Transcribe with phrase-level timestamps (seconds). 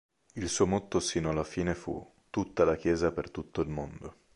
[0.33, 4.15] Il suo motto sino alla fine fu: "Tutta la Chiesa per tutto il mondo!".